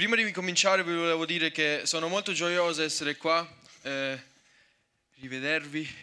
[0.00, 3.46] Prima di cominciare vi volevo dire che sono molto gioioso di essere qua,
[3.82, 4.18] eh,
[5.16, 5.94] rivedervi.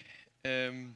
[0.41, 0.95] ehm,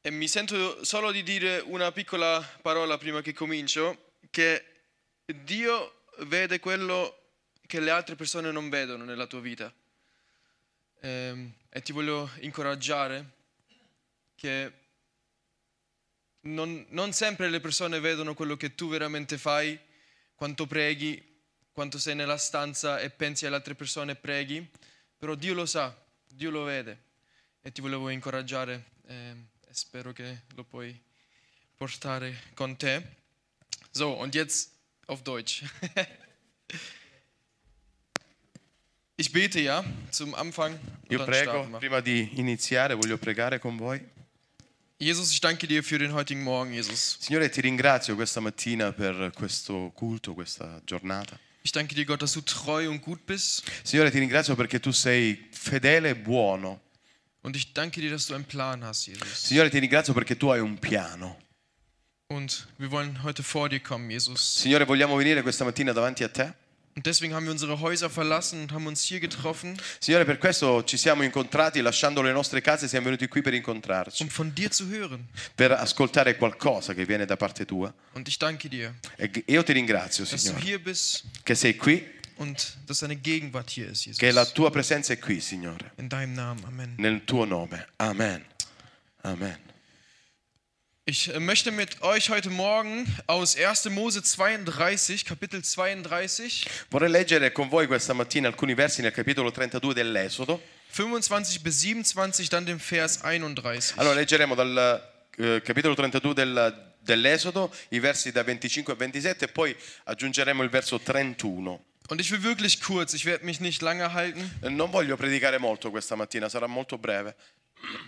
[0.00, 4.64] e mi sento solo di dire una piccola parola prima che comincio, che
[5.24, 7.32] Dio vede quello
[7.66, 9.74] che le altre persone non vedono nella tua vita.
[11.00, 13.30] Ehm, e ti voglio incoraggiare
[14.36, 14.81] che
[16.42, 19.78] non, non sempre le persone vedono quello che tu veramente fai,
[20.34, 21.30] quanto preghi,
[21.72, 24.68] quanto sei nella stanza e pensi alle altre persone e preghi,
[25.16, 25.94] però Dio lo sa,
[26.26, 27.10] Dio lo vede
[27.60, 29.34] e ti volevo incoraggiare eh,
[29.68, 31.00] e spero che lo puoi
[31.76, 33.20] portare con te.
[33.90, 34.70] So, und jetzt
[35.06, 35.62] auf Deutsch.
[39.14, 40.76] Ich bete ja zum Anfang.
[41.10, 44.04] Io prego, prima di iniziare, voglio pregare con voi.
[45.02, 47.16] Jesus, ich danke dir für den heutigen Morgen, Jesus.
[47.18, 51.36] Signore, ti ringrazio questa mattina per questo culto, questa giornata.
[51.62, 53.64] Ich danke dir, Gott, dass du treu und gut bist.
[53.82, 56.82] Signore, ti ringrazio perché tu sei fedele e buono.
[57.40, 59.44] Und ich danke dir, dass du einen Plan hast, Jesus.
[59.44, 61.36] Signore, ti ringrazio perché tu hai un piano.
[62.28, 64.60] Und wir wollen heute vor dir kommen, Jesus.
[64.60, 66.54] Signore, vogliamo venire questa mattina davanti a te.
[66.94, 70.84] Und deswegen haben wir unsere Häuser verlassen und haben uns hier getroffen, Signore, per questo
[70.84, 74.70] ci siamo incontrati, lasciando le nostre case, siamo venuti qui per incontrarci, um von dir
[74.70, 75.26] zu hören.
[75.54, 77.92] per ascoltare qualcosa che viene da parte tua.
[78.12, 81.72] Und ich danke dir, E io ti ringrazio, dass du Signore, hier bist che sei
[81.78, 82.04] qui,
[82.36, 84.52] und dass deine Gegenwart hier ist, che la Jesus.
[84.52, 86.94] tua presenza è qui, Signore, In deinem Namen, Amen.
[86.98, 87.86] nel tuo nome.
[87.96, 88.44] Amen.
[89.22, 89.56] Amen.
[91.04, 93.86] Ich äh, möchte mit euch heute Morgen aus 1.
[93.90, 99.94] Mose 32, Kapitel 32, Vorrei leggere con voi questa mattina alcuni versi nel capitolo 32
[99.94, 100.60] dell'Esodo.
[100.92, 103.94] 25 bis 27, dann den Vers 31.
[103.98, 105.02] Allora leggeremo dal
[105.38, 110.68] eh, capitolo 32 del- dell'Esodo i versi da 25 a 27 e poi aggiungeremo il
[110.70, 111.80] verso 31.
[112.08, 114.48] Und ich will wirklich kurz, ich werde mich nicht lange halten.
[114.68, 117.34] Non voglio predicare molto questa mattina, sarà molto breve.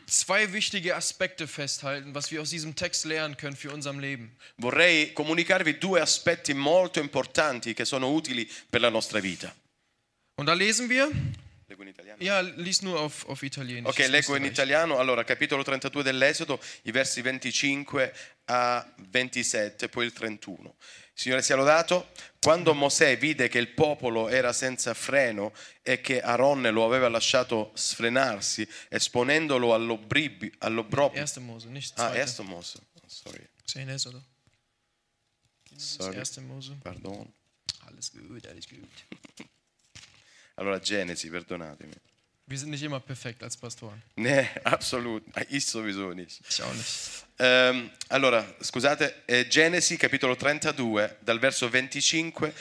[0.07, 4.37] Zwei wichtige Aspekte festhalten, was wir aus diesem Text lernen können für unser Leben.
[4.59, 9.55] Vorrei comunicarvi due aspetti molto importanti che sono utili per la nostra vita.
[10.37, 11.11] Und da lesen wir,
[11.67, 12.23] Leggo in italiano?
[12.23, 13.89] ja, lies nur auf, auf Italienisch.
[13.89, 14.99] Ok, leggo in italiano.
[14.99, 18.13] Allora, capitolo 32 dell'Esodo, i versi 25
[18.47, 20.75] a 27, poi il 31.
[21.13, 22.09] Signore sia lodato.
[22.45, 27.71] Quando Mosè vide che il popolo era senza freno e che Aronne lo aveva lasciato
[27.75, 30.51] sfrenarsi, esponendolo all'obbrobio.
[30.61, 30.87] 1.
[31.41, 32.19] Mose, nicht Ah, 2.
[32.19, 32.79] ersto Mose.
[33.07, 34.23] Sorry, Zehn ist, oder?
[35.71, 36.37] Das sorry, 1.
[36.41, 36.77] Mose.
[36.83, 37.33] pardon.
[37.87, 39.47] Alles gut, alles gut.
[40.57, 41.95] Allora, Genesi, perdonatemi.
[42.47, 44.03] Wir sind nicht immer perfekt als Pastoren.
[44.17, 45.47] Ne, assolutamente.
[45.53, 46.43] Ich sowieso nicht.
[46.49, 47.24] Ich auch nicht.
[47.37, 52.53] Ehm, allora, scusate, è Genesi capitolo 32, dal verso 25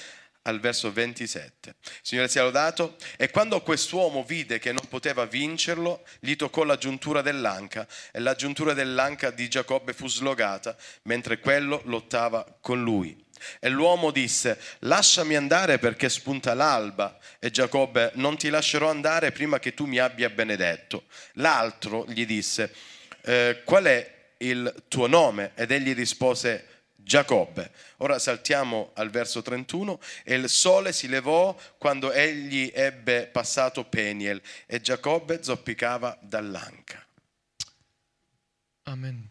[0.43, 1.75] al verso 27.
[2.01, 2.95] Signore sia lodato.
[3.17, 8.35] E quando quest'uomo vide che non poteva vincerlo, gli toccò la giuntura dell'anca e la
[8.35, 13.21] giuntura dell'anca di Giacobbe fu slogata, mentre quello lottava con lui.
[13.59, 17.17] E l'uomo disse, lasciami andare perché spunta l'alba.
[17.39, 21.05] E Giacobbe, non ti lascerò andare prima che tu mi abbia benedetto.
[21.33, 22.73] L'altro gli disse,
[23.21, 25.51] "Eh, qual è il tuo nome?
[25.55, 27.71] Ed egli rispose, Giacobbe.
[27.97, 29.99] Ora saltiamo al verso 31.
[30.23, 37.05] E il sole si levò quando egli ebbe passato Peniel e Giacobbe zoppicava dall'anca.
[38.83, 39.29] Amen.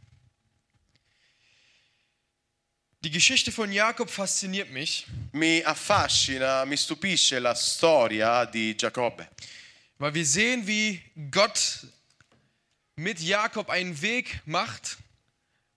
[3.01, 9.29] Die Geschichte von Jakob fasziniert mich, Mi affascina, mi stupisce la storia di Giacobbe.
[9.99, 11.87] weil wir sehen, wie Gott
[12.97, 14.99] mit Jakob einen Weg macht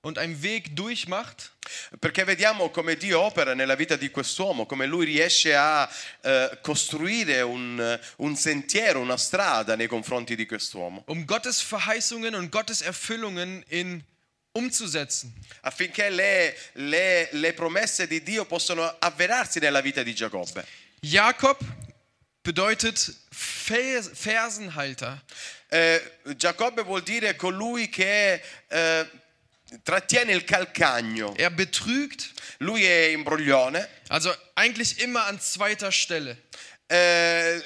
[0.01, 1.51] und einen Weg durchmacht.
[1.99, 5.89] Perché vediamo come Dio opera nella vita di quest'uomo, come lui riesce a
[6.21, 12.51] eh, costruire un, un sentiero, una strada nei confronti di quest'uomo, um Gottes Verheißungen und
[12.51, 14.03] Gottes Erfüllungen in
[14.51, 15.33] umzusetzen.
[15.61, 20.63] affinché le, le- le promesse di Dio possano avverarsi nella vita di Giacobbe.
[21.01, 21.57] Jakob
[22.45, 25.21] bedeutet Fersenhalter.
[25.71, 25.99] Eh,
[26.37, 29.09] Giacobbe vuol dire colui che eh,
[29.83, 31.33] trattiene il calcagno.
[31.35, 33.89] Er betrügt, Lui è imbroglione.
[34.09, 36.37] also eigentlich immer an zweiter Stelle.
[36.87, 37.61] Eh,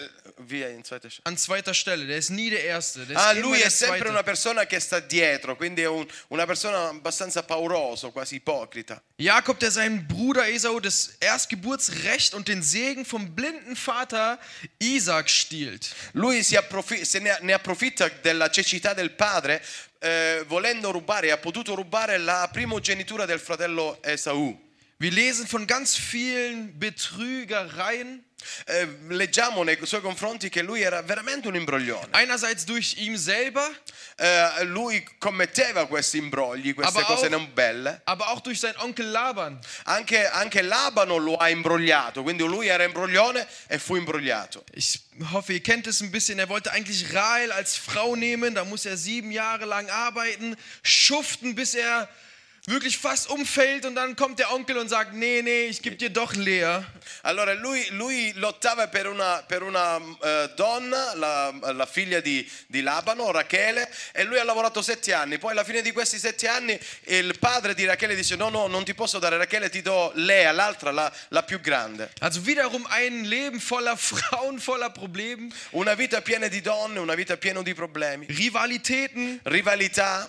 [0.46, 3.06] via in zweite sc- An zweiter Stelle, der ist nie der Erste.
[3.06, 4.10] Der Ah, lui è sempre Zweite.
[4.10, 9.02] una persona che sta dietro, quindi è un- una persona abbastanza pauroso, quasi ipocrita.
[9.18, 14.40] Jakob, der seinen Bruder Esau das Erstgeburtsrecht und den Segen vom blinden Vater
[14.78, 15.94] Isaac stiehlt.
[16.14, 19.62] Lui si approfi- se ne, ne approfitta della cecità del padre,
[20.00, 24.68] eh, volendo rubare, ha potuto rubare la primogenitura del fratello Esaù.
[25.02, 28.22] Wir lesen von ganz vielen Betrügereien.
[28.66, 32.10] Eh, leggiamo nei suoi confronti che lui era veramente un imbroglione.
[32.12, 33.70] Einerseits durch ihn selber,
[34.22, 38.02] Eh, lui commetteva questi imbrogli, queste Aber cose auch- non belle.
[38.04, 39.58] aber auch durch seinen Onkel Laban.
[39.86, 44.66] Anche, anche Labano lo ha imbrogliato, quindi lui era imbroglione e fu imbrogliato.
[44.74, 45.00] Ich
[45.32, 46.38] hoffe, ihr kennt es ein bisschen.
[46.40, 48.54] Er wollte eigentlich Rahel als Frau nehmen.
[48.56, 52.10] Da muss er sieben Jahre lang arbeiten, schuften, bis er
[52.68, 53.86] wirklich fast umfällt.
[53.86, 56.84] Und dann kommt der Onkel und sagt: Nee, nee, ich gebe dir doch Lea.
[57.24, 62.82] Allora lui, lui lottava per una, per una, eh, donna, la, la figlia di, di
[62.82, 65.38] Labano, Rachele, e lui ha lavorato sette anni.
[65.38, 68.84] Poi alla fine di questi sette anni il padre di Rachele dice no, no, non
[68.84, 72.12] ti posso dare Rachele, ti do Lea, l'altra, la, la più grande.
[72.20, 77.38] Also wiederum ein Leben voller Frauen, voller Probleme, Una vita piena di donne, una vita
[77.38, 79.40] piena di problemi, Rivalitäten.
[79.44, 80.28] rivalità.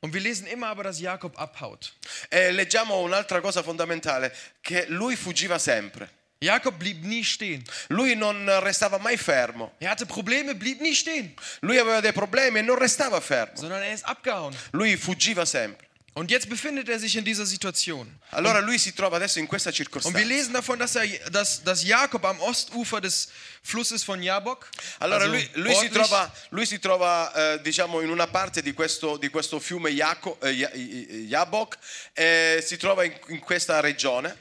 [0.00, 1.92] Und wir lesen immer aber, dass Jakob abhaut.
[2.30, 6.08] E leggiamo un'altra cosa fondamentale, che lui fuggiva sempre.
[6.40, 7.64] Jakob blieb nie stehen.
[7.88, 9.72] Lui non restava mai fermo.
[9.80, 13.56] Er hatte Probleme, blieb nie stehen, Lui aveva dei problemi e non restava fermo.
[13.56, 14.54] sondern er ist abgehauen.
[14.70, 15.87] Lui fuggiva sempre.
[16.18, 18.12] Und jetzt befindet er sich in dieser Situation.
[18.32, 20.18] Allora lui si trova adesso in questa Und wir circostanza.
[20.26, 23.28] lesen davon, dass, er, dass, dass Jakob am Ostufer des
[23.62, 24.68] Flusses von Jabok,
[24.98, 28.72] Allora also lui, lui si trova, lui si trova, eh, diciamo in una parte di
[28.72, 31.78] questo, di questo fiume Jaco- eh, Ja- Jabok
[32.14, 34.36] e si trova in, in questa regione.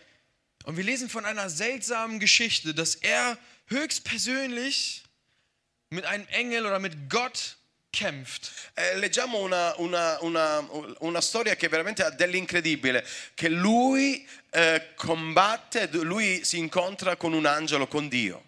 [0.65, 3.37] und wir lesen von einer seltsamen Geschichte, dass er
[3.67, 5.03] höchstpersönlich
[5.91, 7.56] mit einem Engel oder mit Gott
[7.97, 8.51] kämpft.
[8.75, 10.67] Eh, leggiamo una, una- una-
[10.99, 17.45] una storia che veramente ha dell'incredibile, che lui eh, combatte, lui si incontra con un
[17.45, 18.43] angelo, con Dio.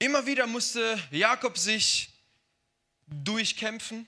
[0.00, 2.08] Immer wieder musste Jakob sich
[3.10, 4.06] durchkämpfen.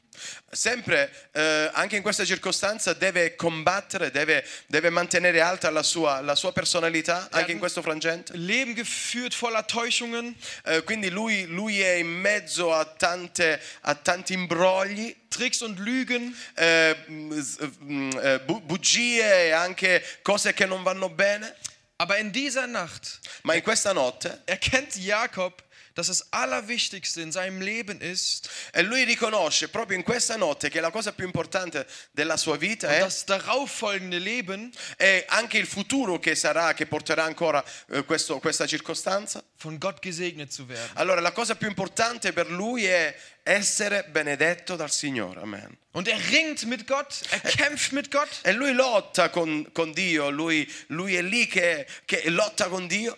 [0.50, 6.34] Sempre, eh, anche in questa circostanza, deve combattere, deve, deve mantenere alta la sua, la
[6.34, 8.36] sua personalità, anche in questo frangente.
[8.36, 14.34] Leben geführt voller Täuschungen, Eh, quindi lui, lui è in mezzo a, tante, a tanti
[14.34, 16.36] imbrogli, Tricks und Lügen.
[16.56, 17.40] eh, mm,
[17.84, 21.54] mm, eh, bu- bugie e anche cose che non vanno bene.
[21.96, 25.52] Aber in dieser Nacht Ma in questa notte erkennt Jakob,
[25.94, 30.80] dass das Allerwichtigste in seinem Leben ist, e lui riconosce proprio in questa notte che
[30.80, 36.18] la cosa più importante della sua vita è, das darauffolgende Leben è anche il futuro
[36.18, 39.42] che sarà, che porterà ancora eh, questo- questa circostanza.
[39.62, 40.90] von Gott gesegnet zu werden.
[40.94, 45.40] Allora la cosa più importante per lui è essere benedetto dal Signore.
[45.40, 45.76] Amen.
[45.92, 48.28] Und er ringt mit Gott, er kämpft mit Gott.
[48.42, 53.16] E lui lotta con, con Dio, lui, lui è lì che, che lotta con Dio.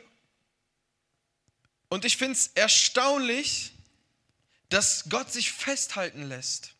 [1.92, 3.74] Und ich finde es erstaunlich,
[4.70, 6.70] dass Gott sich festhalten lässt.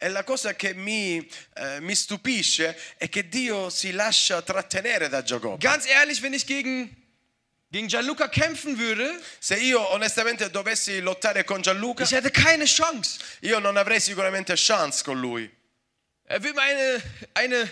[0.00, 5.22] E la cosa che mi, eh, mi stupisce è che Dio si lascia trattenere da
[5.22, 5.58] Giacobbe.
[5.58, 6.88] Ganz ehrlich, wenn ich gegen,
[7.70, 13.18] gegen Gianluca kämpfen würde, Se io onestamente dovessi lottare con Gianluca, ich hätte keine Chance.
[13.40, 15.50] io non avrei sicuramente chance con lui.
[16.24, 17.02] Er will mir eine,
[17.34, 17.70] eine,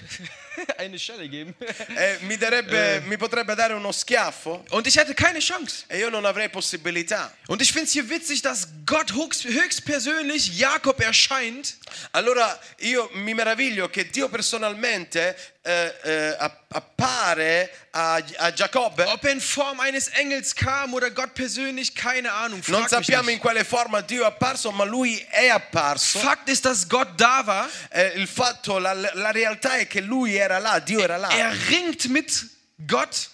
[0.78, 1.54] eine Schelle geben.
[1.96, 5.84] E mi, darebbe, mi potrebbe dare uno schiaffo Und ich hätte keine Chance.
[5.88, 7.32] e io non avrei possibilità.
[7.46, 11.76] Und ich finde es hier witzig, dass Gott höchst- höchstpersönlich Jakob erscheint
[12.12, 19.06] Allora io mi meraviglio che Dio personalmente eh, eh, app- appare a, a Giacobbe.
[19.08, 22.62] Ob er in Form eines Engels kam oder Gott persönlich, keine Ahnung.
[22.68, 26.18] Non Frag mich sappiamo in quale forma Dio è apparso, ma lui è apparso.
[26.20, 27.68] Fakt ist, dass Gott da war.
[27.90, 31.28] Eh, il fatto, la, la realtà è che lui era là, Dio era là.
[31.30, 32.46] Er ringt mit
[32.86, 33.30] Gott.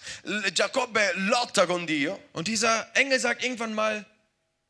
[0.53, 4.05] Giacobbe lotta con Dio Und dieser Engel sagt irgendwann mal,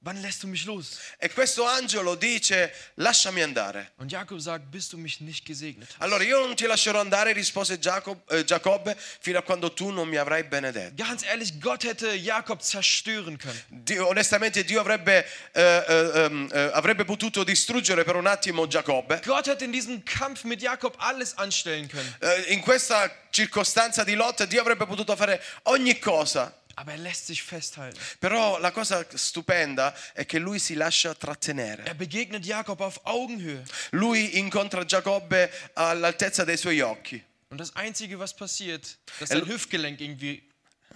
[0.02, 0.98] wann lässt du mich los?
[1.18, 3.92] e questo angelo dice lasciami andare.
[3.98, 6.02] Und Jakob sagt, bis du mich nicht gesegnet hast.
[6.02, 10.08] Allora io non ti lascerò andare, rispose Giacob- eh, Giacobbe, fino a quando tu non
[10.08, 10.94] mi avrai benedetto.
[10.96, 13.62] Ganz ehrlich, Gott hätte Jakob zerstören können.
[13.68, 19.22] Dio- onestamente Dio avrebbe, ehm, eh, avrebbe potuto distruggere per un attimo Giacobbe.
[19.26, 22.16] Gott hätte in diesem Kampf mit Jakob alles anstellen können.
[22.48, 26.54] In questa circostanza di lotta Dio avrebbe potuto fare ogni cosa.
[26.80, 28.00] Aber er lässt sich festhalten.
[28.20, 31.84] Però la cosa stupenda è che lui si lascia trattenere.
[31.86, 33.64] Er begegnet Jakob auf Augenhöhe.
[33.92, 37.24] Lui incontra Giacobbe all'altezza dei suoi occhi.
[37.50, 40.44] Und das Einzige, was passiert, dass sein Hüftgelenk irgendwie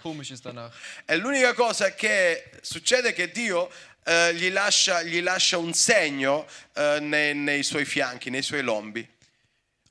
[0.03, 0.71] komisch ist danach.
[1.07, 3.71] E l'unica cosa che succede è che Dio
[4.03, 6.45] eh, gli, lascia, gli lascia un segno
[6.75, 9.07] eh, nei, nei suoi fianchi, nei suoi lombi.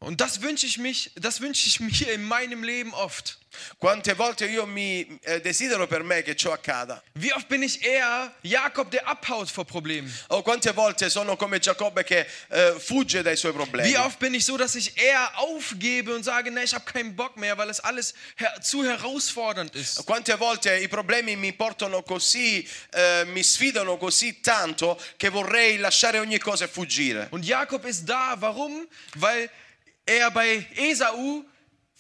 [0.02, 3.37] Und das wünsche ich mich, das wünsche ich mir in meinem Leben oft.
[3.78, 7.02] Quante volte io mi eh, desidero per me che ciò accada.
[7.14, 10.11] Wie oft bin ich eher Jakob, der abhaut vor Problemen?
[10.28, 13.90] O quante volte sono come Giacobbe che eh, fugge dai suoi problemi.
[13.90, 17.14] Wie oft bin ich so, dass ich eher aufgebe und sage, nee, ich habe keinen
[17.16, 20.07] Bock mehr, weil es alles her zu herausfordernd ist.
[20.07, 26.21] Quante volte i problemi mi portano così, eh, mi sfidano così tanto che vorrei lasciare
[26.21, 27.26] ogni cosa e fuggire.
[27.33, 28.87] Und Jakob ist da, warum?
[29.16, 29.50] Weil
[30.07, 31.45] er bei Esau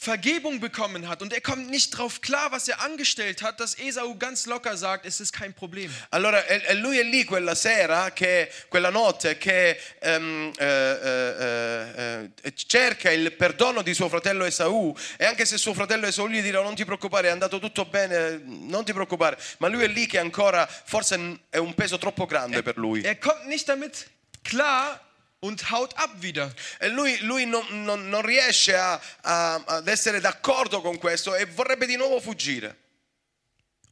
[0.02, 4.14] Vergebung bekommen hat und er kommt nicht drauf klar, was er angestellt hat, dass Esau
[4.14, 5.92] ganz locker sagt, es ist kein Problem.
[6.08, 12.30] Allora, e, e lui è lì quella sera, che, quella notte, che ehm, eh, eh,
[12.40, 16.40] eh, cerca il perdono di suo fratello Esaù e anche se suo fratello Esaù gli
[16.40, 20.06] dirà non ti preoccupare, è andato tutto bene, non ti preoccupare, ma lui è lì
[20.06, 23.02] che ancora forse è un peso troppo grande per lui.
[23.02, 24.08] Er kommt nicht damit
[24.40, 24.98] klar
[25.40, 26.54] und haut ab wieder.
[26.80, 31.46] E lui, lui non, non- non riesce a- a- ad essere d'accordo con questo e
[31.46, 32.76] vorrebbe di nuovo fuggire.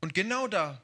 [0.00, 0.80] Und genau da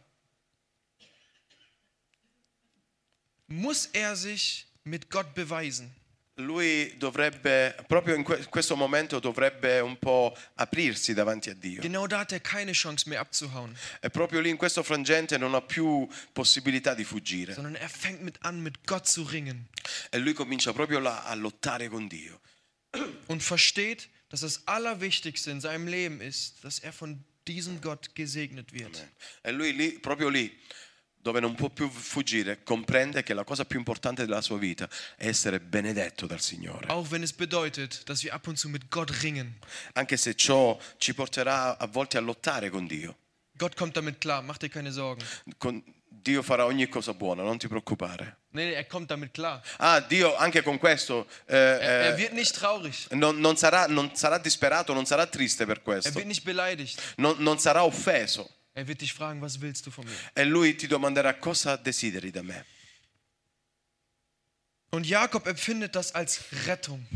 [3.46, 5.94] muss er sich mit Gott beweisen.
[6.38, 11.80] Lui dovrebbe, proprio in que- questo momento, dovrebbe un po' aprirsi davanti a Dio.
[11.80, 15.54] Genau da hat er keine Chance mehr abzuhauen, E proprio lì in questo frangente non
[15.54, 17.54] ha più possibilità di fuggire.
[17.54, 19.68] sondern er fängt mit an, mit Gott zu ringen
[20.10, 22.40] E lui comincia proprio là a lottare con Dio.
[23.28, 28.72] und versteht, dass das Allerwichtigste in seinem Leben ist, dass er von diesem Gott gesegnet
[28.72, 29.06] wird.
[29.44, 30.50] E lui lì, proprio lì,
[31.24, 35.26] dove non può più fuggire, comprende che la cosa più importante della sua vita è
[35.26, 36.86] essere benedetto dal Signore.
[36.88, 39.56] Auch wenn es bedeutet, dass wir ab und zu mit Gott ringen.
[39.94, 43.16] Anche se ciò ci porterà a volte a lottare con Dio.
[43.56, 44.90] Gott kommt damit klar, mach dir keine.
[45.56, 48.40] Con- Dio farà ogni cosa buona, non ti preoccupare.
[48.50, 49.62] Nee, nee, er kommt damit klar.
[49.78, 52.94] Ah, Dio anche con questo eh, Er, eh, er wird nicht traurig.
[53.12, 57.00] non, non sarà, non sarà disperato, non sarà triste per Er questo, wird nicht beleidigt.
[57.16, 58.48] non, non sarà offeso.
[58.76, 60.16] Er wird dich fragen, was willst du von mir?
[60.34, 62.64] E lui ti domanderà cosa desideri da me.
[64.90, 67.06] Und Jakob empfindet das als Rettung.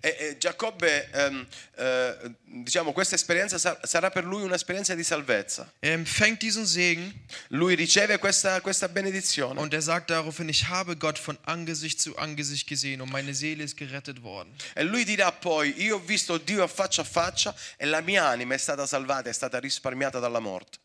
[0.00, 1.46] E, e Giacobbe, ehm,
[1.76, 5.70] eh, diciamo, questa esperienza sa- sarà per lui un'esperienza di salvezza.
[5.80, 7.12] Er empfängt diesen Segen
[7.48, 12.16] Lui riceve questa, questa benedizione und er sagt daraufhin, ich habe Gott von Angesicht zu
[12.16, 14.54] Angesicht gesehen und meine Seele ist gerettet worden.
[14.74, 18.26] e lui dirà poi, io ho visto Dio a faccia a faccia e la mia
[18.26, 20.78] anima è stata salvata, è stata risparmiata dalla morte.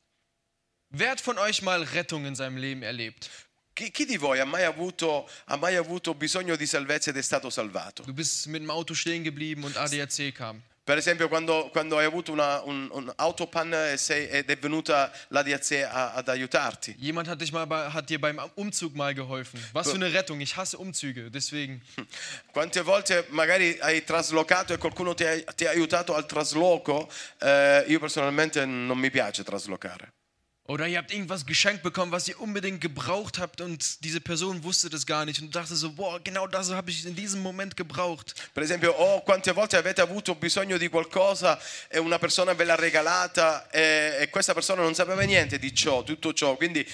[0.96, 3.30] Wer hat von euch mal Rettung in seinem Leben erlebt?
[3.76, 7.22] Chi, chi di voi ha mai, avuto, ha mai avuto bisogno di salvezza ed è
[7.24, 8.04] stato salvato?
[8.04, 10.62] Du bist mit dem Auto stehen geblieben und ADAC kam.
[10.86, 15.12] Per esempio quando, quando hai avuto una, un, un autopan e sei- ed è venuta
[15.30, 16.94] la DAC a- ad aiutarti.
[17.00, 19.60] Jemand hat, dich mal bei, hat dir beim Umzug mal geholfen.
[19.72, 20.42] Was für eine Rettung.
[20.42, 21.82] Ich hasse Umzüge, deswegen.
[22.52, 27.10] Quante volte magari hai traslocato e qualcuno ti ha, ti ha aiutato al trasloco?
[27.40, 30.12] Eh, io personalmente non mi piace traslocare.
[30.66, 34.90] Oder ihr habt irgendwas geschenkt bekommen, was ihr unbedingt gebraucht habt und diese Person wusste
[34.90, 38.34] das gar nicht und dachte so, boah, genau das habe ich in diesem Moment gebraucht.
[38.54, 42.76] Per esempio, o quante volte avete avuto bisogno di qualcosa e una persona ve l'ha
[42.76, 46.56] regalata e, e questa persona non sapeva niente di ciò, tutto ciò.
[46.56, 46.88] Quindi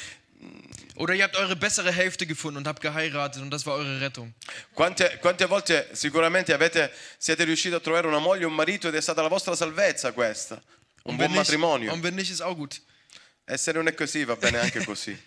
[0.95, 4.33] Oder ihr habt eure bessere Hälfte gefunden und habt geheiratet und das war eure Rettung.
[4.73, 8.95] quante, quante volte sicuramente avete, siete riusciti a trovare una moglie o un marito ed
[8.95, 10.61] è stata la vostra salvezza questa?
[11.03, 11.93] Un buon nicht, matrimonio.
[11.93, 12.81] und wenn nicht, ist auch gut.
[13.49, 15.17] E se non è così va bene anche così.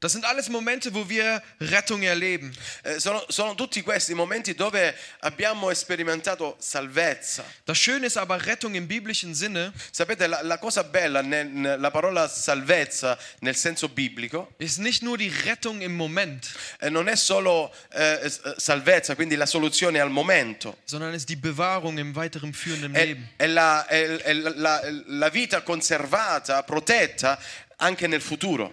[0.00, 2.52] Das sind alles Momente, wo wir Rettung erleben.
[2.82, 7.42] Eh, sono, sono tutti questi momenti dove abbiamo sperimentato salvezza.
[7.64, 12.28] Das Schöne ist aber Rettung im biblischen Sinne Sapete, la, la cosa bella nella parola
[12.28, 17.72] salvezza nel senso biblico ist nicht nur die Rettung im Moment, eh, non è solo
[17.92, 22.92] eh, eh, salvezza, quindi la soluzione al momento, sondern ist die Bewahrung im weiteren führenden
[22.94, 23.28] è, Leben.
[23.36, 27.38] è la, è- è la- la vita conservata, protetta
[27.84, 28.72] anche nel futuro.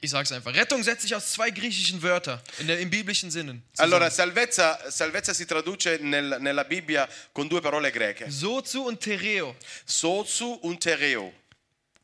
[0.00, 0.54] Ich sage es einfach.
[0.54, 3.60] Rettung setzt sich aus zwei griechischen Wörtern in der, im biblischen Sinne.
[3.76, 4.34] Allora, zusammen.
[4.34, 9.54] salvezza, salvezza si traduce nel- nella Bibbia con due parole greche, Sozu und Tereo.
[9.84, 11.32] sozu un tereo,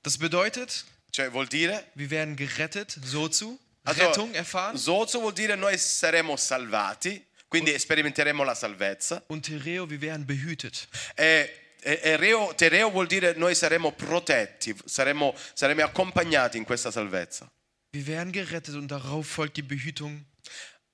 [0.02, 5.56] Das bedeutet, cioè vuol dire wir werden gerettet, Sozu, Also, Rettung erfahren Sozo vuol dire
[5.56, 9.22] noi saremo salvati, quindi sperimenteremo la salvezza.
[9.28, 10.86] und Tereo, wir werden behütet.
[11.16, 11.48] E,
[11.82, 17.50] e- e reo- tereo vuol dire noi saremo protetti, saremo, saremo accompagnati in questa salvezza.
[17.92, 20.24] Wir werden gerettet und darauf folgt die Behütung.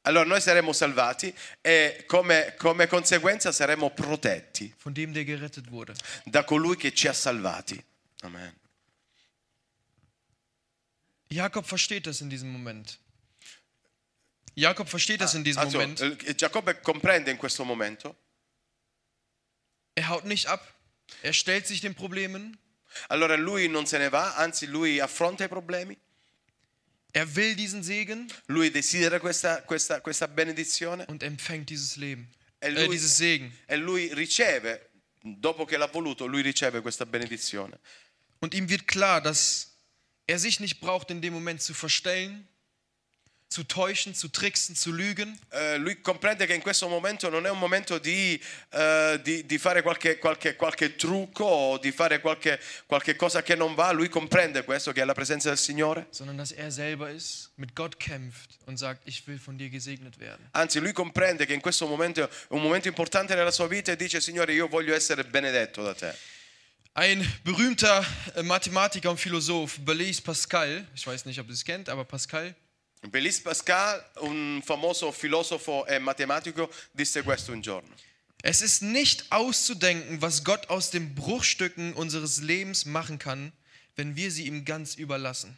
[0.02, 5.94] Allora noi saremo salvati e come, come conseguenza saremo protetti von dem, der gerettet wurde.
[6.24, 7.82] da colui che ci ha salvati.
[8.22, 8.54] Amen.
[11.28, 12.98] Jakob versteht das in diesem Moment.
[14.54, 16.00] Jakob versteht das in diesem Also, Moment.
[16.38, 18.16] Giacobbe comprende in questo momento
[19.96, 20.60] Er haut nicht ab.
[21.22, 22.56] Er stellt sich den Problemen.
[23.08, 25.96] Allora lui non se ne va, anzi lui affronta i problemi,
[27.12, 32.28] Er will diesen Segen lui desidera questa, questa- questa benedizione und empfängt dieses Leben.
[32.60, 33.52] e Äh, lui, dieses Segen.
[33.66, 34.90] e lui riceve,
[35.22, 37.78] dopo che l'ha voluto, lui riceve questa benedizione.
[38.40, 39.76] Und ihm wird klar, dass
[40.26, 42.46] er sich nicht braucht, in dem Moment zu verstellen,
[43.48, 47.50] zu täuschen, zu tricksen, zu lügen, Eh, lui comprende che in questo momento non è
[47.50, 48.38] un momento di,
[48.72, 53.54] eh, di- di fare qualche, qualche- qualche trucco o di fare qualche, qualche cosa che
[53.54, 56.06] non va, lui comprende questo, che è la presenza del Signore.
[56.10, 60.18] sondern dass er selber ist, mit Gott kämpft und sagt, ich will von dir gesegnet
[60.18, 60.44] werden.
[60.52, 63.96] Anzi, lui comprende che in questo momento è un momento importante nella sua vita e
[63.96, 66.12] dice, Signore, io voglio essere benedetto da te.
[66.94, 71.88] Ein berühmter äh, Mathematiker und Philosoph, Blaise Pascal, ich weiß nicht, ob ihr es kennt,
[71.90, 72.54] aber Pascal,
[73.02, 77.94] Blaise Pascal, un famoso filosofo e matematico, disse questo un giorno.
[78.46, 83.52] es ist nicht auszudenken, was Gott aus den Bruchstücken unseres Lebens machen kann,
[83.96, 85.56] wenn wir sie ihm ganz überlassen.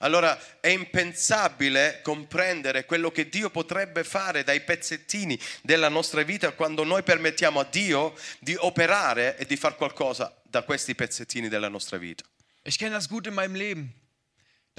[0.00, 6.84] Allora è impensabile comprendere quello che Dio potrebbe fare dai pezzettini della nostra vita quando
[6.84, 11.96] noi permettiamo a Dio di operare e di fare qualcosa da questi pezzettini della nostra
[11.96, 12.24] vita.
[12.62, 13.92] Ich kenne das gut in meinem Leben,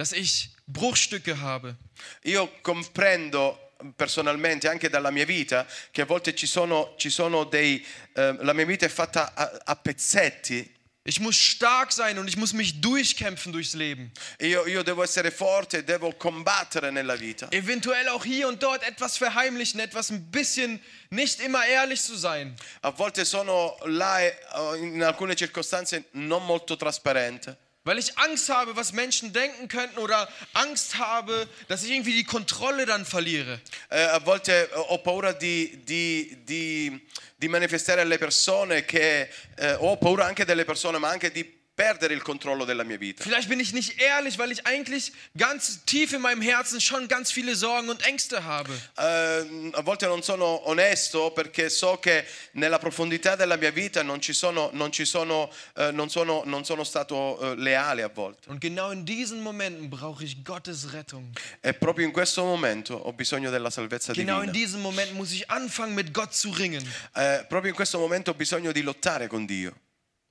[0.00, 1.76] dass ich Bruchstücke habe.
[2.24, 3.58] Io comprendo
[3.98, 7.84] personalmente anche dalla mia vita che a volte ci sono, ci sono dei...
[8.14, 12.36] eh, la mia vita è fatta a, a pezzetti Ich muss stark sein und ich
[12.36, 14.12] muss mich durchkämpfen durchs Leben.
[14.38, 17.48] Io, io devo essere forte, devo combattere nella vita.
[17.50, 20.78] Eventuell auch hier und dort etwas verheimlichen, etwas ein bisschen
[21.08, 22.54] nicht immer ehrlich zu sein.
[22.82, 27.56] A volte sono là e eh, in alcune circostanze non molto trasparente.
[27.90, 32.22] Weil ich Angst habe, was Menschen denken könnten oder Angst habe, dass ich irgendwie die
[32.22, 33.60] Kontrolle dann verliere.
[33.90, 37.00] Eh, a volte eh, ho paura di, di- di-
[37.36, 41.42] di manifestare alle persone che eh, ho paura anche delle persone, ma anche di
[41.80, 43.22] perdere il controllo della mia vita.
[43.22, 47.32] Vielleicht bin ich nicht ehrlich, weil ich eigentlich ganz tief in meinem Herzen schon ganz
[47.32, 48.70] viele Sorgen und Ängste habe.
[48.98, 54.20] Eh, a volte non sono onesto perché so che nella profondità della mia vita non
[54.20, 58.50] ci sono, non ci sono, eh, non sono, non sono stato eh, leale a volte.
[58.50, 61.34] Und genau in diesen Momenten brauche ich Gottes Rettung.
[61.62, 64.66] E proprio in questo momento ho bisogno della salvezza Genau in divina.
[64.66, 68.34] diesen Momenten muss ich anfangen, mit Gott zu ringen Eh, proprio in questo momento ho
[68.34, 69.74] bisogno di lottare con Dio.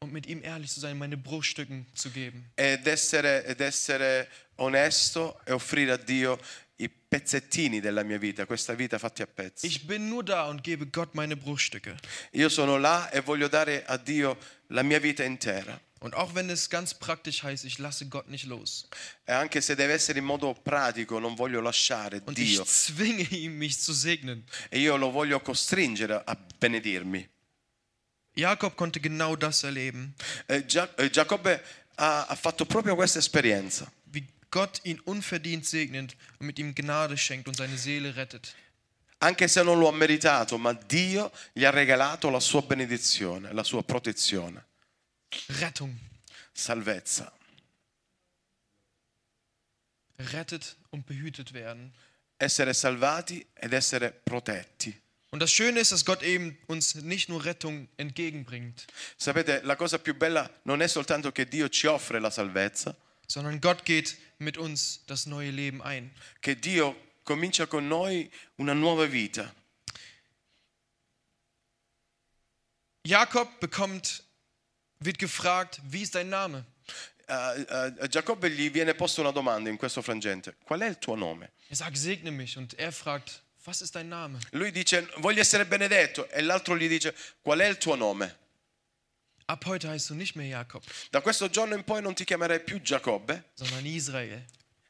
[0.01, 2.49] Und mit ihm ehrlich zu sein, meine Bruchstücken zu geben.
[2.55, 6.39] ed essere, ed essere onesto e offrire a Dio
[6.77, 9.67] i pezzettini della mia vita, questa vita fatti a pezzi.
[9.67, 11.97] Ich bin nur da und gebe Gott meine Bruchstücke.
[12.31, 15.77] Io sono là e voglio dare a Dio la mia vita intera.
[16.01, 18.87] Und auch wenn es ganz praktisch heißt, ich lasse Gott nicht los.
[19.27, 22.63] E anche se deve essere in modo pratico, non voglio lasciare Und ich Dio.
[22.63, 24.45] zwinge ihn, mich zu segnen.
[24.71, 27.27] E io lo voglio costringere a benedirmi.
[28.39, 30.13] Jakob konnte genau das erleben,
[30.47, 31.61] E Gia- e Giacobbe
[31.97, 33.91] ha, ha fatto proprio questa esperienza.
[34.05, 38.55] wie Gott ihn unverdient segnet und mit ihm Gnade schenkt und seine Seele rettet.
[39.21, 43.63] Anche se non lo ha meritato, ma Dio gli ha regalato la sua benedizione, la
[43.63, 44.65] sua protezione,
[45.59, 45.93] Rettung.
[46.53, 47.31] salvezza.
[50.17, 51.93] Rettet und behütet werden.
[52.37, 54.97] essere salvati ed essere protetti.
[55.31, 58.87] Und das Schöne ist, dass Gott eben uns nicht nur Rettung entgegenbringt,
[59.17, 62.95] Sapete, la cosa più bella non è soltanto che Dio ci offre la salvezza,
[63.27, 66.11] sondern Gott geht mit uns das neue Leben ein.
[66.41, 69.53] che Dio comincia con noi una nuova vita.
[73.05, 74.23] Jakob bekommt,
[74.99, 76.65] wird gefragt, wie ist dein Name?
[77.27, 80.55] Eh, a Giacobbe gli viene posta una domanda in questo frangente.
[80.63, 81.51] Qual è il tuo nome?
[81.69, 82.57] Er sagt, segne mich.
[82.57, 83.43] Und er fragt,
[84.51, 86.29] Lui dice, voglio essere benedetto.
[86.29, 88.37] E l'altro gli dice, qual è il tuo nome?
[91.09, 93.51] Da questo giorno in poi non ti chiamerai più Giacobbe,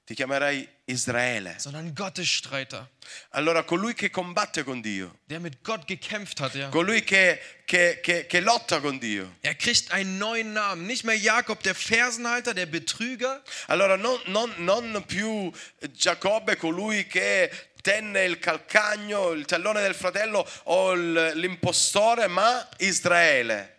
[0.10, 1.54] ti chiamerai Israele.
[1.60, 2.90] sondern Gottesstreiter,
[3.34, 6.56] Allora, colui che combatte con Dio, der mit Gott gekämpft hat.
[6.56, 6.70] Ja.
[6.70, 9.36] colui che, che- che- che lotta con Dio.
[9.42, 10.88] Er kriegt einen neuen Namen.
[10.88, 15.52] Nicht mehr Jakob, der Fersenhalter, der Betrüger, Allora non, non- non più
[15.92, 17.52] Giacobbe colui che
[17.84, 23.76] tenne il calcagno, il tallone del fratello o l'impostore, ma Israele,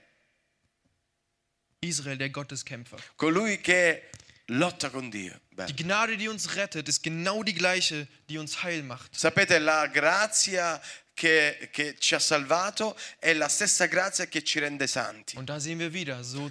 [1.80, 3.00] Israel, der Gotteskämpfer.
[3.16, 4.10] colui che
[4.50, 9.14] Die Gnade, die uns rettet, ist genau die gleiche, die uns heil macht.
[9.14, 10.80] Sapete, la grazia
[11.14, 15.36] che, che ci ha salvato è la stessa grazia che ci rende santi.
[15.36, 16.50] Und da sehen wir wieder, so.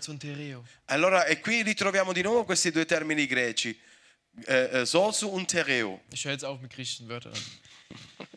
[0.85, 3.77] Allora, e qui ritroviamo di nuovo questi due termini greci,
[4.45, 6.01] eh, eh, sosu und tereo.
[6.13, 7.33] Ich höre jetzt auf mit griechischen Wörtern.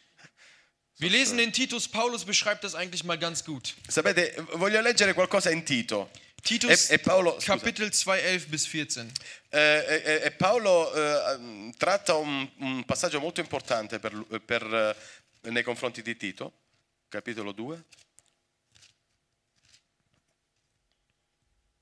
[0.98, 3.75] Wir lesen in Titus, Paulus beschreibt das eigentlich mal ganz gut.
[3.88, 6.09] Sapete, voglio leggere qualcosa in Tito.
[6.43, 7.37] Titus E- e Paolo-.
[7.37, 9.13] Kapitel 2, 11 bis 14.
[9.49, 14.97] Eh, eh, eh, Paolo eh, tratta un, un passaggio molto importante per, per,
[15.43, 16.53] nei confronti di Tito,
[17.09, 17.85] capitolo 2.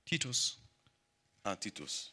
[0.05, 0.59] Titus.
[1.43, 2.11] Ah, Titus,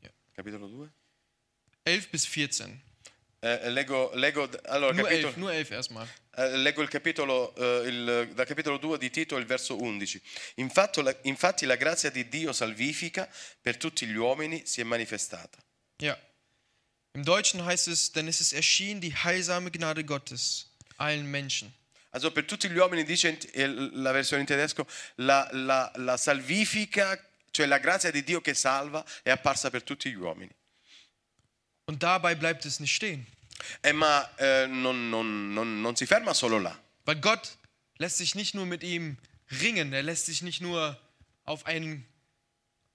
[0.00, 0.12] Ja.
[0.32, 0.92] capitolo 2.
[1.82, 2.87] 11 bis 14.
[3.40, 6.08] Eh, leggo, leggo, allora, Nur capitolo- 11, nur 11 erstmal.
[6.36, 10.20] Eh, leggo il capitolo, eh, il- dal capitolo 2 di Tito, il verso 11.
[10.56, 13.28] Infatti la, infatti la grazia di Dio salvifica
[13.60, 15.56] per tutti gli uomini si è manifestata.
[16.02, 16.18] Ja.
[17.14, 21.72] Im Deutschen heißt es, denn es ist erschienen die heilsame Gnade Gottes allen Menschen.
[22.10, 27.18] Also per tutti gli uomini, dice eh, la versione in tedesco, la, la- la salvifica,
[27.50, 30.50] cioè la grazia di Dio che salva, è apparsa per tutti gli uomini.
[31.88, 33.26] Und dabei bleibt es nicht stehen.
[33.82, 36.78] Eh, ma eh, non, non- non- non si ferma solo là.
[37.06, 37.56] Weil Gott
[37.96, 39.16] lässt sich nicht nur mit ihm
[39.50, 40.96] ringen, er lässt sich nicht nur
[41.46, 42.04] auf, einen,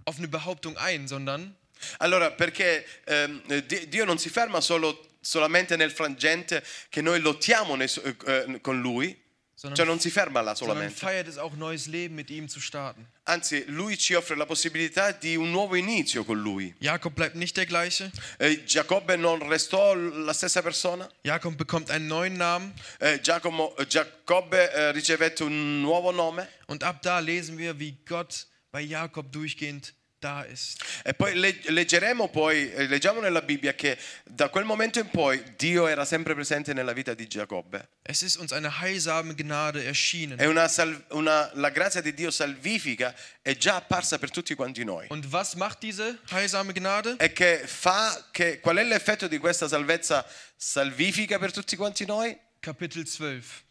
[0.06, 1.56] auf eine Behauptung ein, sondern
[2.00, 7.76] Allora, perché ehm, Di- Dio non si ferma solo- solamente nel frangente che noi lottiamo
[7.76, 9.20] nei su- eh, eh, con Lui,
[9.64, 10.94] sondern, cioè non si ferma là solamente.
[10.94, 13.08] feiert es auch neues Leben mit ihm zu starten.
[13.24, 16.74] Anzi, Lui ci offre la possibilità di un nuovo inizio con Lui.
[16.80, 18.12] Jakob bleibt nicht der gleiche.
[18.40, 21.10] Eh, Giacobbe non restò la stessa persona?
[21.22, 26.84] Jakob bekommt einen neuen Namen Eh, Giacomo- eh, Giacobbe eh, ricevette un nuovo nome und
[26.84, 30.82] ab da lesen wir, wie Gott bei Jakob durchgehend da ist.
[31.04, 35.44] e poi le- leggeremo poi, eh, leggiamo nella Bibbia che da quel momento in poi
[35.58, 37.90] Dio era sempre presente nella vita di Giacobbe.
[38.04, 40.40] Es ist uns eine heilsame Gnade erschienen.
[40.40, 40.68] E una
[41.10, 45.08] una- la grazia di Dio salvifica è già apparsa per tutti quanti noi.
[45.10, 47.16] Und was macht diese heilsame Gnade?
[47.20, 52.38] E che fa che qual è l'effetto di questa salvezza salvifica per tutti quanti noi?
[52.60, 53.62] Kapitel 12.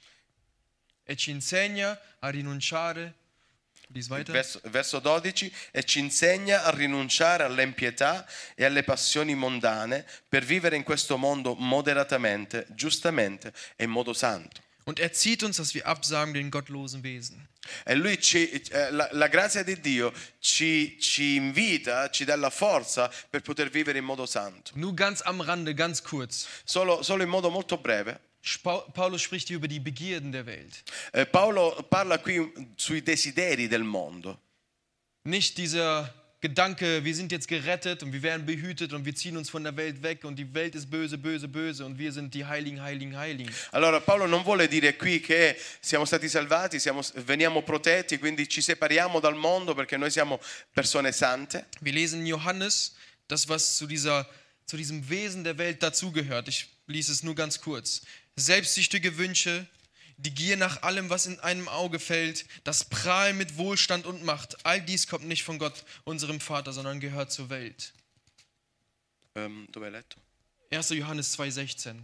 [1.05, 3.15] E ci insegna a rinunciare.
[3.93, 10.83] Verso 12 e ci insegna a rinunciare all'impietà e alle passioni mondane per vivere in
[10.83, 14.61] questo mondo moderatamente, giustamente e in modo santo.
[14.85, 17.49] Und er zieht uns, dass wir absagen den gottlosen Wesen.
[17.85, 22.51] E lui ci, eh, la, la grazia di Dio ci, ci invita, ci dà la
[22.51, 24.73] forza per poter vivere in modo santo.
[24.75, 26.47] Nur ganz am Rande, ganz kurz.
[26.65, 28.32] Solo, solo in modo molto breve.
[28.95, 30.83] Paulus spricht hier über die Begierden der Welt.
[31.13, 32.41] Eh, Paolo parla qui
[32.77, 34.39] sui desideri del mondo.
[35.25, 39.49] Nicht dieser Gedanke, wir sind jetzt gerettet und wir werden behütet und wir ziehen uns
[39.49, 42.45] von der Welt weg und die Welt ist böse, böse, böse und wir sind die
[42.45, 43.55] Heiligen, Heiligen, Heiligen.
[43.71, 48.61] Allora Paolo non vuole dire qui che siamo stati salvati, siamo- veniamo protetti, quindi ci
[48.61, 50.41] separiamo dal mondo perché noi siamo
[50.73, 51.67] persone sante.
[51.81, 52.97] Wir lesen in Johannes
[53.29, 54.29] das, was zu, dieser,
[54.67, 56.49] zu diesem Wesen der Welt dazugehört.
[56.49, 58.03] Ich lese es nur ganz kurz.
[58.37, 59.67] Selbstsüchtige Wünsche,
[60.17, 64.65] die Gier nach allem, was in einem Auge fällt, das Prahlen mit Wohlstand und Macht,
[64.65, 67.93] all dies kommt nicht von Gott, unserem Vater, sondern gehört zur Welt.
[69.35, 70.17] Ehm, dove hai letto?
[70.71, 70.91] 1.
[70.91, 71.97] Johannes 2,16.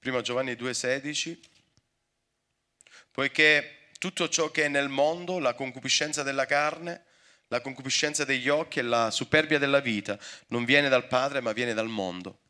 [0.00, 1.36] Prima Giovanni 2,16.
[3.10, 7.04] Poiché tutto ciò che è nel mondo, la concupiscenza della carne,
[7.48, 10.18] la concupiscenza degli occhi e la superbia della vita,
[10.48, 12.40] non viene dal Padre ma viene dal mondo.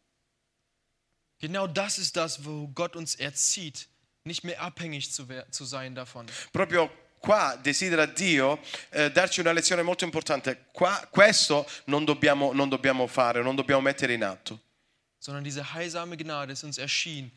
[1.38, 3.88] Genau das ist das, wo Gott uns erzieht,
[4.24, 6.26] nicht mehr abhängig zu, zu sein davon.
[6.52, 10.66] Proprio qua desidera Dio eh, darci una lezione molto importante.
[10.72, 14.60] Qua, questo non dobbiamo, non dobbiamo fare, non dobbiamo mettere in atto.
[15.18, 17.32] Sondern diese heilsame Gnade ist uns erschienen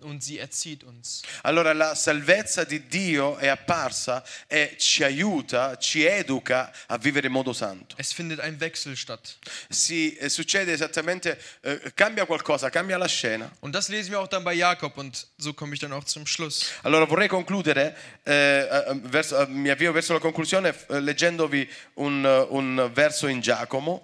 [0.00, 1.22] und sie erzieht uns.
[1.42, 7.32] Allora la salvezza di Dio è apparsa e ci aiuta, ci educa a vivere in
[7.32, 7.94] modo santo.
[7.98, 9.38] Es findet ein Wechsel statt.
[9.68, 13.48] Si, eh, succede esattamente, eh, cambia qualcosa, cambia la scena.
[13.60, 16.26] Und das lesen wir auch dann bei Jakob und so komme ich dann auch zum
[16.26, 16.64] Schluss.
[16.82, 23.40] Allora vorrei concludere, eh, verso- mi avvio verso la conclusione leggendovi un, un verso in
[23.42, 24.02] Giacomo,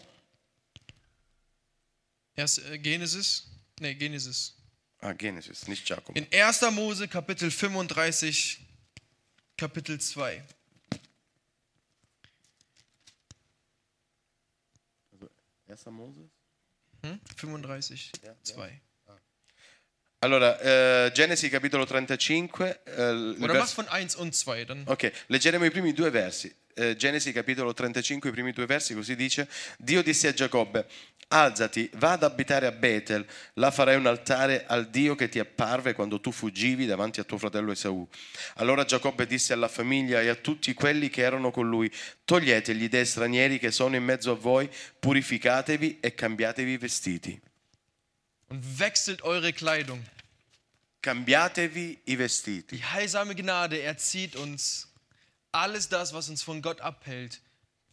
[2.36, 3.46] Erst äh, Genesis,
[3.80, 4.54] nee, Genesis.
[5.00, 6.16] ah, Genesis, nicht Giacomo.
[6.18, 6.62] In 1.
[6.72, 8.58] Mose Kapitel 35,
[9.56, 10.42] Kapitel 2.
[17.02, 17.20] Hm?
[17.36, 18.10] 35,
[18.42, 18.80] 2.
[20.20, 20.58] Allora,
[21.06, 25.12] eh, Genesi capitolo 35, eh, il Oder verso- mach von 1 und 2, dann Ok,
[25.26, 26.54] leggeremo i primi due versi.
[26.76, 30.88] Eh, Genesi capitolo 35, i primi due versi, così dice: Dio disse a Giacobbe:
[31.34, 35.92] Alzati, va ad abitare a Betel, là farai un altare al Dio che ti apparve
[35.92, 38.08] quando tu fuggivi davanti a tuo fratello Esaù.
[38.56, 41.92] Allora Giacobbe disse alla famiglia e a tutti quelli che erano con lui:
[42.24, 44.70] Togliete gli dei stranieri che sono in mezzo a voi,
[45.00, 47.40] purificatevi e cambiatevi i vestiti.
[48.50, 50.00] und wechselt eure Kleidung.
[51.00, 52.76] cambiatevi i vestiti.
[52.76, 54.88] Die heilsame Gnade erzieht uns,
[55.50, 57.40] alles das, was uns von Gott abhält,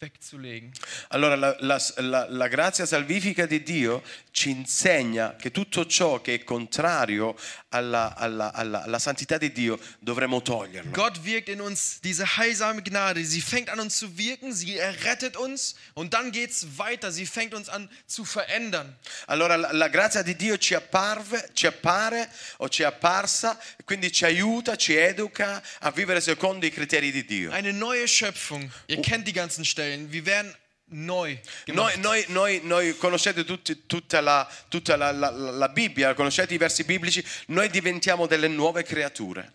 [0.05, 0.71] wegzulegen.
[1.09, 6.33] Allora la, la- la- la grazia salvifica di Dio ci insegna che tutto ciò che
[6.33, 7.35] è contrario
[7.69, 10.89] alla, alla- alla- alla santità di Dio dovremmo toglierlo.
[10.91, 13.23] Gott wirkt in uns diese heilsame Gnade.
[13.23, 17.11] Sie fängt an uns zu wirken, sie errettet uns und dann geht es weiter.
[17.11, 18.95] Sie fängt uns an zu verändern.
[19.27, 24.11] Allora la, la grazia di Dio ci apparve, ci appare o ci è apparsa, quindi
[24.11, 27.51] ci aiuta, ci educa a vivere secondo i criteri di Dio.
[27.51, 28.67] Eine neue Schöpfung.
[28.87, 29.90] Ihr kennt die ganzen Stellen.
[30.09, 30.55] Wir werden
[30.93, 31.97] neu Noi, gemacht.
[31.97, 36.83] noi- noi- noi conoscete tutti- tutta, la, tutta la- la- la Bibbia, conoscete i versi
[36.83, 39.53] biblici, noi diventiamo delle nuove creature.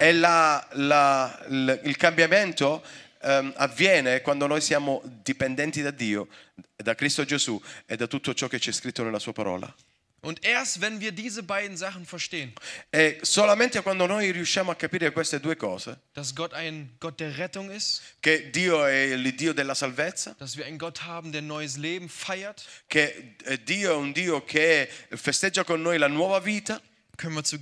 [0.00, 0.66] E la-
[1.48, 2.82] il, cambiamento
[3.22, 6.28] ehm, avviene quando noi siamo dipendenti da Dio,
[6.76, 9.74] da Cristo Gesù e da tutto ciò che c'è scritto nella sua parola.
[10.26, 12.52] Und erst wenn wir diese beiden Sachen verstehen,
[12.90, 17.38] E solamente quando noi riusciamo a capire queste due cose, dass Gott ein Gott der
[17.38, 21.42] Rettung ist, che Dio è il Dio della salvezza, dass wir einen Gott haben, der
[21.42, 26.40] neues Leben feiert, che eh, Dio è un Dio che festeggia con noi la nuova
[26.40, 26.80] vita,
[27.16, 27.56] können wir zu,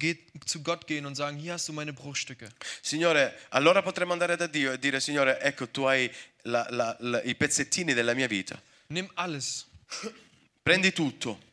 [0.46, 2.48] zu Gott gehen und sagen, hier hast du meine Bruchstücke.
[2.80, 6.10] Signore, allora potremo andare da Dio e dire, Signore, ecco, tu hai
[6.44, 8.58] la- la- la- i pezzettini della mia vita.
[8.86, 9.66] Nimm alles.
[10.62, 11.52] Prendi tutto.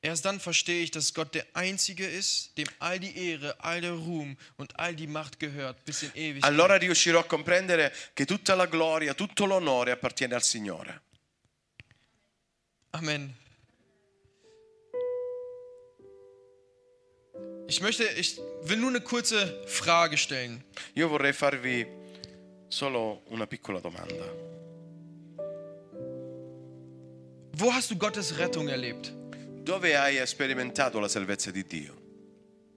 [0.00, 3.92] Erst dann verstehe ich, dass Gott der Einzige ist, dem all die Ehre, all der
[3.92, 6.44] Ruhm und all die Macht gehört bis in Ewigkeit.
[6.44, 11.02] Allora riuscirò a comprendere che tutta la gloria, tutto l'onore appartiene al Signore.
[12.90, 13.34] Amen.
[17.66, 20.64] Ich möchte, ich will nur eine kurze Frage stellen.
[20.94, 21.86] Io vorrei farvi
[22.68, 24.24] solo una piccola domanda.
[27.52, 29.17] Wo hast du Gottes Rettung erlebt?
[29.68, 31.94] Dove hai sperimentato la salvezza di Dio?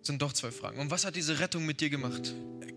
[0.02, 0.78] Sind doch zwei Fragen.
[0.78, 2.36] Und was hat diese Rettung mit dir gemacht?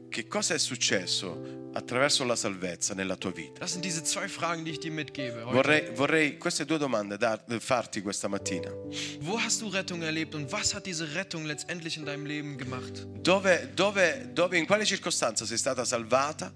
[0.09, 3.59] Che cosa è successo attraverso la salvezza nella tua vita?
[3.59, 5.45] Das sind diese zwei Fragen, die ich dir mitgebe.
[5.45, 5.53] Heute.
[5.53, 8.71] Vorrei, vorrei queste due domande dar- farti questa mattina.
[9.19, 13.05] Wo hast du Rettung erlebt und was hat diese Rettung letztendlich in deinem Leben gemacht?
[13.21, 16.55] Dove, dove, dove, in quale circostanza sei stata salvata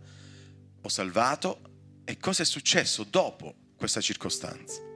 [0.80, 1.58] o salvato
[2.04, 4.86] e cosa è successo dopo questa circostanza?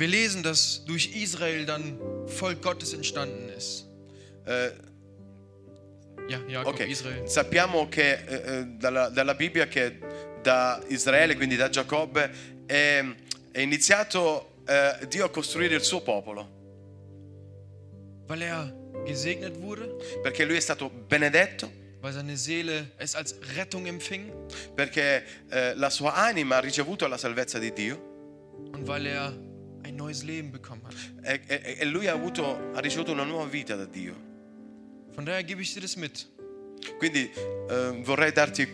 [0.00, 3.86] Wir lesen, dass durch Israel dann Volk Gottes entstanden ist.
[4.46, 4.70] Eh,
[6.28, 7.28] Ja, Jakob, ok, Israel.
[7.28, 9.98] sappiamo che eh, eh, dalla, dalla Bibbia che
[10.42, 12.30] da Israele, quindi da Giacobbe,
[12.66, 13.04] è,
[13.50, 16.48] è iniziato eh, Dio a costruire il suo popolo,
[18.28, 18.72] Weil er
[19.04, 21.68] gesegnet wurde, perché lui è stato benedetto,
[22.00, 24.30] weil seine Seele es als Rettung empfing.
[24.74, 27.98] Perché eh, la sua anima ha ricevuto la salvezza di Dio.
[28.72, 29.32] Und weil er
[29.90, 30.94] ein neues Leben bekommen hat.
[31.22, 34.14] e, e- e lui ha, avuto, ha ricevuto una nuova vita da Dio.
[35.14, 36.26] Von daher gebe ich dir das mit.
[36.98, 37.30] Quindi
[37.68, 38.66] eh, vorrei darti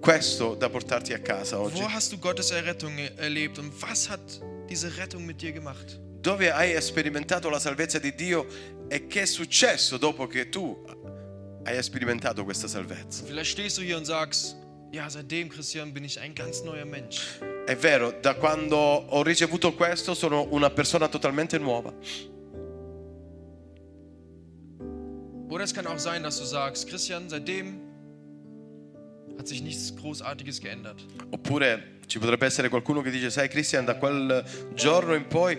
[0.00, 1.80] questo da portarti a casa oggi.
[1.80, 4.20] Wo hast du Gottes Errettung e- erlebt und was hat
[4.68, 5.98] diese Rettung mit dir gemacht?
[6.22, 8.46] Dove hai sperimentato la salvezza di Dio
[8.88, 10.76] e che è successo dopo che tu
[11.64, 13.24] hai sperimentato questa salvezza?
[13.24, 14.56] Vielleicht stehst du hier und sagst,
[14.92, 17.40] ja, seitdem, Christian, bin ich ein ganz neuer Mensch.
[17.70, 21.94] È vero, da quando ho ricevuto questo sono una persona totalmente nuova.
[25.48, 27.78] Oder es kann auch sein, dass du sagst, Christian, seitdem
[29.38, 31.00] hat sich nichts Großartiges geändert.
[31.30, 34.42] Oppure ci potrebbe essere qualcuno che dice, sai Christian, da quel
[34.74, 35.56] giorno in poi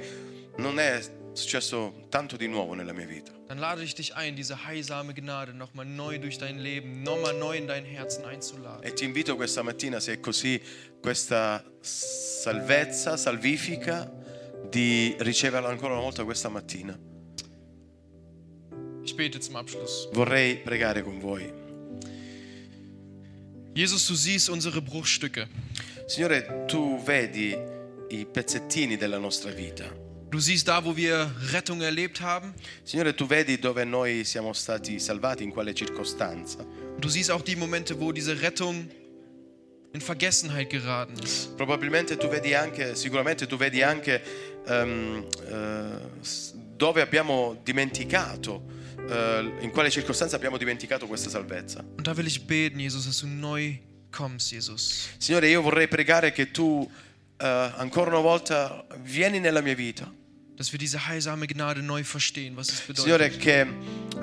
[0.58, 1.00] non è
[1.32, 3.32] successo tanto di nuovo nella mia vita.
[3.48, 7.56] Dann lade ich dich ein, diese heilsame Gnade nochmal neu durch dein Leben, nochmal neu
[7.56, 8.84] in dein Herzen einzuladen.
[8.84, 10.62] E ti invito questa mattina, se è così,
[11.02, 14.10] questa salvezza salvifica,
[14.70, 16.98] di riceverla ancora una volta questa mattina.
[20.14, 21.52] Vorrei pregare con voi.
[23.74, 25.48] Jesus, du siehst unsere Bruchstücke.
[26.06, 27.58] Signore, tu vedi
[28.10, 29.86] i pezzettini della nostra vita.
[30.30, 32.54] Du siehst da, wo wir Rettung erlebt haben.
[32.84, 36.66] Signore, tu vedi dove noi siamo stati salvati, in quale circostanza.
[36.98, 38.90] Du siehst auch die Momente, wo diese Rettung
[39.94, 41.56] in Vergessenheit geraten ist.
[41.58, 44.22] Probabilmente tu vedi anche, sicuramente tu vedi anche
[44.66, 45.34] eh,
[46.22, 48.64] s- dove abbiamo dimenticato,
[49.10, 51.84] eh, in quale circostanza abbiamo dimenticato questa salvezza.
[51.98, 53.76] Und da will ich beten, Jesus, dass du neu
[54.12, 55.10] kommst, Jesus.
[55.18, 56.90] Signore, io vorrei pregare che tu
[57.38, 60.12] eh, ancora una volta vieni nella mia vita.
[60.56, 63.04] Dass wir diese heilsame Gnade neu verstehen, was es bedeutet.
[63.04, 63.66] Signore, che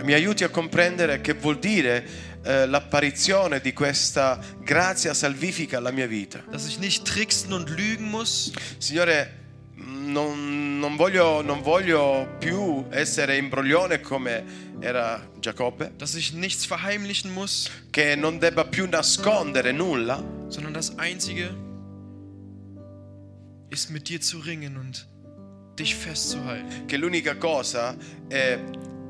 [0.04, 2.06] mi aiuti a comprendere che vuol dire
[2.42, 6.42] eh, l'apparizione di questa grazia salvifica alla mia vita.
[6.50, 9.30] Dass ich nicht tricksen und lügen muss, Signore,
[9.74, 17.32] non- non voglio, non voglio più essere imbroglione come era Giacobbe, dass ich nichts verheimlichen
[17.32, 21.54] muss, che non debba più nascondere nulla, sondern das Einzige
[23.70, 25.06] ist mit dir zu ringen und
[25.78, 26.86] dich festzuhalten.
[26.86, 27.96] che l'unica cosa
[28.28, 28.58] è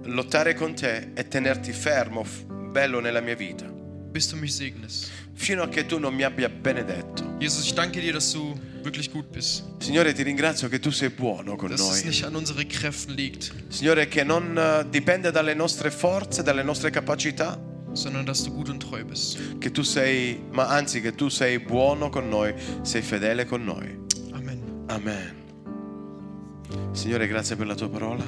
[0.05, 2.25] lottare con te e tenerti fermo,
[2.71, 5.11] bello nella mia vita, bis du mich segnest.
[5.35, 7.37] fino a che tu non mi abbia benedetto.
[7.39, 9.65] Jesus, ich danke dir, dass du wirklich gut bist.
[9.81, 12.05] Signore, ti ringrazio che tu sei buono con Dass es noi.
[12.11, 16.91] nicht an unseren Kräften liegt, Signore, che non eh, dipende dalle nostre forze, dalle nostre
[16.91, 17.59] capacità,
[17.93, 19.59] sondern dass du gut und treu bist.
[19.59, 22.53] che tu sei, ma anzi che tu sei buono con noi,
[22.83, 23.97] sei fedele con noi.
[24.33, 24.85] Amen.
[24.89, 25.37] Amen.
[26.93, 28.25] Signore, grazie per la tua parola.